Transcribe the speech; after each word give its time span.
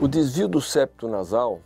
O 0.00 0.08
desvio 0.08 0.48
do 0.48 0.62
septo 0.62 1.06
nasal 1.06 1.60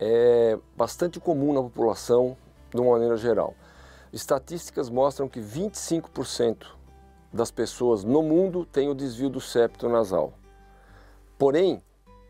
é 0.00 0.58
bastante 0.76 1.20
comum 1.20 1.52
na 1.52 1.62
população 1.62 2.36
de 2.74 2.80
uma 2.80 2.90
maneira 2.90 3.16
geral. 3.16 3.54
Estatísticas 4.12 4.90
mostram 4.90 5.28
que 5.28 5.38
25% 5.38 6.66
das 7.32 7.52
pessoas 7.52 8.02
no 8.02 8.20
mundo 8.20 8.66
têm 8.66 8.88
o 8.88 8.96
desvio 8.96 9.30
do 9.30 9.40
septo 9.40 9.88
nasal. 9.88 10.32
Porém, 11.38 11.80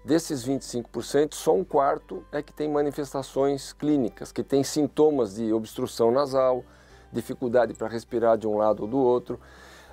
desses 0.04 0.46
25%, 0.46 1.32
só 1.32 1.54
um 1.54 1.64
quarto 1.64 2.22
é 2.30 2.43
que 2.43 2.53
tem 2.53 2.68
manifestações 2.68 3.72
clínicas, 3.72 4.30
que 4.30 4.43
tem 4.43 4.62
sintomas 4.62 5.36
de 5.36 5.50
obstrução 5.50 6.11
nasal, 6.11 6.62
dificuldade 7.11 7.72
para 7.72 7.89
respirar 7.89 8.36
de 8.36 8.46
um 8.46 8.58
lado 8.58 8.82
ou 8.82 8.86
do 8.86 8.98
outro. 8.98 9.40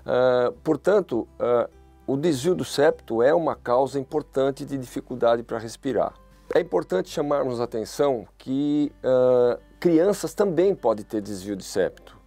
Uh, 0.01 0.51
portanto, 0.63 1.25
uh, 1.39 1.76
o 2.07 2.15
desvio 2.15 2.55
do 2.55 2.63
septo 2.63 3.21
é 3.21 3.33
uma 3.33 3.53
causa 3.53 3.99
importante 3.99 4.63
de 4.63 4.77
dificuldade 4.77 5.43
para 5.43 5.57
respirar. 5.57 6.13
É 6.55 6.61
importante 6.61 7.09
chamarmos 7.09 7.59
a 7.59 7.65
atenção 7.65 8.25
que 8.37 8.93
uh, 9.03 9.61
crianças 9.77 10.33
também 10.33 10.73
podem 10.73 11.03
ter 11.03 11.21
desvio 11.21 11.57
de 11.57 11.65
septo. 11.65 12.17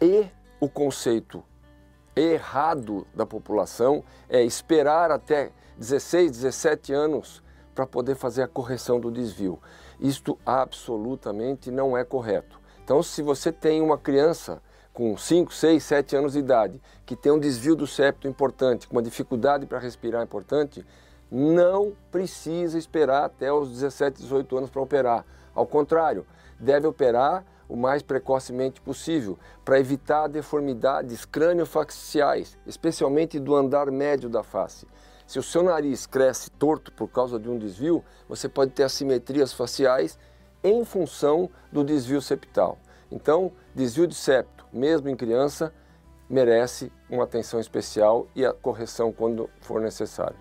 E 0.00 0.26
o 0.58 0.70
conceito 0.70 1.44
errado 2.16 3.06
da 3.14 3.26
população 3.26 4.02
é 4.26 4.42
esperar 4.42 5.10
até 5.10 5.52
16, 5.76 6.32
17 6.32 6.94
anos 6.94 7.42
para 7.74 7.86
poder 7.86 8.14
fazer 8.14 8.42
a 8.42 8.48
correção 8.48 8.98
do 8.98 9.10
desvio. 9.10 9.60
Isto 10.00 10.38
absolutamente 10.46 11.70
não 11.70 11.94
é 11.94 12.02
correto. 12.02 12.58
Então, 12.82 13.02
se 13.02 13.20
você 13.20 13.52
tem 13.52 13.82
uma 13.82 13.98
criança 13.98 14.62
com 14.96 15.14
5, 15.14 15.52
6, 15.52 15.84
7 15.84 16.16
anos 16.16 16.32
de 16.32 16.38
idade, 16.38 16.80
que 17.04 17.14
tem 17.14 17.30
um 17.30 17.38
desvio 17.38 17.76
do 17.76 17.86
septo 17.86 18.26
importante, 18.26 18.88
com 18.88 18.96
uma 18.96 19.02
dificuldade 19.02 19.66
para 19.66 19.78
respirar 19.78 20.22
importante, 20.22 20.86
não 21.30 21.92
precisa 22.10 22.78
esperar 22.78 23.26
até 23.26 23.52
os 23.52 23.68
17, 23.68 24.22
18 24.22 24.56
anos 24.56 24.70
para 24.70 24.80
operar. 24.80 25.26
Ao 25.54 25.66
contrário, 25.66 26.26
deve 26.58 26.86
operar 26.86 27.44
o 27.68 27.76
mais 27.76 28.02
precocemente 28.02 28.80
possível 28.80 29.38
para 29.62 29.78
evitar 29.78 30.28
deformidades 30.28 31.26
craniofaciais, 31.26 32.56
especialmente 32.66 33.38
do 33.38 33.54
andar 33.54 33.90
médio 33.90 34.30
da 34.30 34.42
face. 34.42 34.86
Se 35.26 35.38
o 35.38 35.42
seu 35.42 35.62
nariz 35.62 36.06
cresce 36.06 36.50
torto 36.52 36.90
por 36.90 37.08
causa 37.08 37.38
de 37.38 37.50
um 37.50 37.58
desvio, 37.58 38.02
você 38.26 38.48
pode 38.48 38.70
ter 38.70 38.84
assimetrias 38.84 39.52
faciais 39.52 40.18
em 40.64 40.86
função 40.86 41.50
do 41.70 41.84
desvio 41.84 42.22
septal. 42.22 42.78
Então, 43.12 43.52
desvio 43.74 44.06
de 44.06 44.14
septo, 44.14 44.55
mesmo 44.76 45.08
em 45.08 45.16
criança, 45.16 45.72
merece 46.28 46.92
uma 47.08 47.24
atenção 47.24 47.58
especial 47.58 48.26
e 48.34 48.44
a 48.44 48.52
correção 48.52 49.12
quando 49.12 49.48
for 49.60 49.80
necessário. 49.80 50.36